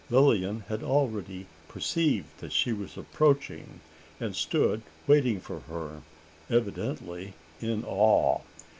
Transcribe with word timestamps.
Lilian 0.09 0.61
had 0.67 0.81
already 0.81 1.45
perceived 1.67 2.39
that 2.39 2.51
she 2.51 2.73
was 2.73 2.97
approaching, 2.97 3.81
and 4.19 4.35
stood 4.35 4.81
waiting 5.05 5.39
for 5.39 5.59
her 5.69 6.01
evidently 6.49 7.35
in 7.61 7.83
awe! 7.85 8.41